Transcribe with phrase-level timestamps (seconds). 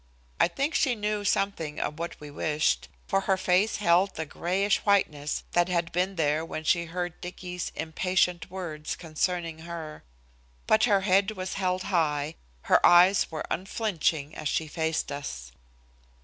[0.39, 4.79] I think she knew something of what we wished, for her face held the grayish
[4.79, 10.03] whiteness that had been there when she heard Dicky's impatient words concerning her.
[10.65, 12.33] But her head was held high,
[12.63, 15.51] her eyes were unflinching as she faced us.